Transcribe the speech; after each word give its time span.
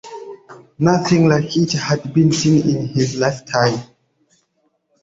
Nothing 0.79 1.27
like 1.29 1.55
it 1.55 1.73
had 1.73 2.11
been 2.11 2.31
seen 2.31 2.67
in 2.75 2.87
his 2.87 3.17
lifetime. 3.19 3.83